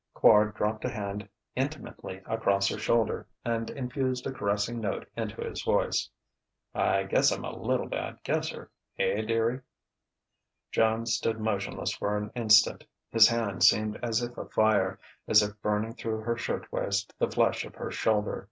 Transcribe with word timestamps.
Quard 0.15 0.55
dropped 0.55 0.83
a 0.83 0.89
hand 0.89 1.29
intimately 1.55 2.23
across 2.25 2.67
her 2.69 2.79
shoulder 2.79 3.27
and 3.45 3.69
infused 3.69 4.25
a 4.25 4.31
caressing 4.31 4.79
note 4.79 5.07
into 5.15 5.41
his 5.43 5.61
voice. 5.61 6.09
"I 6.73 7.03
guess 7.03 7.31
I'm 7.31 7.45
a 7.45 7.51
bad 7.51 7.59
little 7.61 8.15
guesser 8.23 8.71
eh, 8.97 9.21
dearie?" 9.21 9.61
Joan 10.71 11.05
stood 11.05 11.39
motionless 11.39 11.93
for 11.95 12.17
an 12.17 12.31
instant. 12.35 12.83
His 13.11 13.27
hand 13.27 13.61
seemed 13.61 13.99
as 14.01 14.23
if 14.23 14.35
afire, 14.39 14.97
as 15.27 15.43
if 15.43 15.61
burning 15.61 15.93
through 15.93 16.21
her 16.21 16.35
shirtwaist 16.35 17.13
the 17.19 17.29
flesh 17.29 17.63
of 17.63 17.75
her 17.75 17.91
shoulder. 17.91 18.39